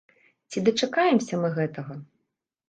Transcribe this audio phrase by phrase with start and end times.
[0.53, 1.99] Ці дачакаемся мы гэтага?